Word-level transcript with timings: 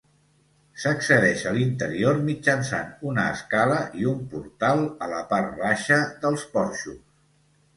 S'accedeix 0.83 1.43
a 1.49 1.51
l'interior 1.57 2.17
mitjançant 2.29 2.89
una 3.11 3.27
escala 3.35 3.77
i 4.01 4.09
un 4.13 4.25
portal 4.33 4.83
a 5.09 5.11
la 5.13 5.21
part 5.35 5.55
baixa 5.63 6.01
dels 6.25 6.49
porxos. 6.57 6.99